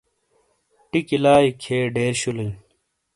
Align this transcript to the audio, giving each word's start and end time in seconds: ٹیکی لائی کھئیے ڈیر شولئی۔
ٹیکی 0.89 1.17
لائی 1.23 1.49
کھئیے 1.61 1.81
ڈیر 1.95 2.13
شولئی۔ 2.21 2.49